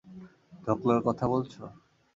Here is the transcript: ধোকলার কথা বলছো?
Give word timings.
ধোকলার 0.63 0.99
কথা 1.05 1.25
বলছো? 1.27 1.61